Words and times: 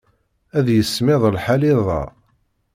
Ad 0.57 0.67
yismiḍ 0.71 1.23
lḥal 1.35 1.61
iḍ-a. 1.73 2.03